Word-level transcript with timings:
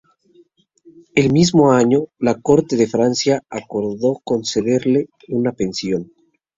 El 1.13 1.31
mismo 1.31 1.71
año, 1.73 2.07
la 2.17 2.33
corte 2.41 2.75
de 2.75 2.87
Francia 2.87 3.43
acordó 3.51 4.19
concederle 4.25 5.09
una 5.27 5.51
pensión. 5.51 6.09